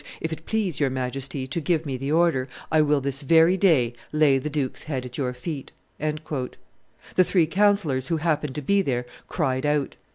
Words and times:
"If 0.19 0.33
it 0.33 0.47
please 0.47 0.79
your, 0.79 0.89
Majesty 0.89 1.45
to 1.45 1.61
give 1.61 1.85
me 1.85 1.95
the 1.95 2.11
order, 2.11 2.47
I 2.71 2.81
will 2.81 3.01
this 3.01 3.21
very 3.21 3.55
day 3.55 3.93
lay 4.11 4.39
the 4.39 4.49
duke's 4.49 4.81
head 4.81 5.05
at 5.05 5.19
your 5.19 5.31
feet." 5.31 5.71
The 5.99 6.49
three 7.23 7.45
councillors 7.45 8.07
who 8.07 8.17
happened 8.17 8.55
to 8.55 8.63
be 8.63 8.81
there 8.81 9.05
cried 9.27 9.63
out. 9.63 9.97